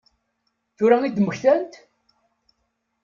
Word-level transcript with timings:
Tura 0.77 0.97
i 1.07 1.09
d-mmektant? 1.15 1.71